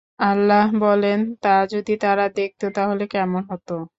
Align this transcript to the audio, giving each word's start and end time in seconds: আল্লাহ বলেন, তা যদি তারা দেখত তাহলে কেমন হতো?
আল্লাহ 0.21 0.65
বলেন, 0.81 1.19
তা 1.41 1.49
যদি 1.67 1.93
তারা 1.97 2.25
দেখত 2.31 2.61
তাহলে 2.75 3.03
কেমন 3.07 3.41
হতো? 3.51 3.73